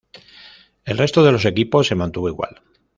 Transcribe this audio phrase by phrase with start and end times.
[0.83, 2.63] El resto de los equipos se mantuvo igual.